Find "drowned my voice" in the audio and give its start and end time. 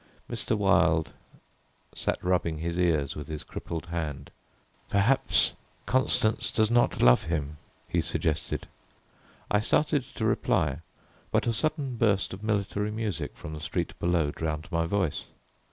14.31-15.25